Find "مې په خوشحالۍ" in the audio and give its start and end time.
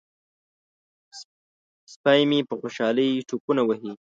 2.29-3.09